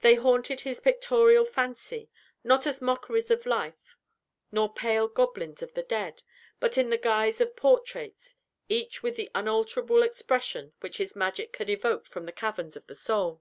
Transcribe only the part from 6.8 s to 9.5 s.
the guise of portraits, each with the